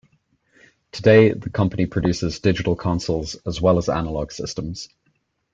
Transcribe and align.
Today, 0.91 1.31
the 1.31 1.51
company 1.51 1.85
produces 1.85 2.39
digital 2.39 2.75
consoles 2.75 3.35
as 3.45 3.61
well 3.61 3.77
as 3.77 3.87
analogue 3.87 4.31
systems. 4.31 4.89